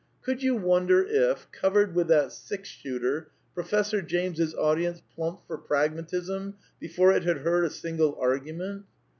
Could 0.23 0.41
you 0.41 0.55
wonder 0.55 1.03
if, 1.03 1.47
covered 1.51 1.93
with 1.93 2.07
that 2.07 2.31
six 2.31 2.67
shooter, 2.67 3.29
Profes 3.55 3.91
sor 3.91 4.01
James's 4.01 4.55
audience 4.55 4.99
plumped 5.13 5.45
for 5.45 5.59
Pragmatism 5.59 6.55
before 6.79 7.11
it 7.11 7.21
had 7.23 7.37
heard 7.41 7.65
a 7.65 7.69
single 7.69 8.15
argument 8.19 8.85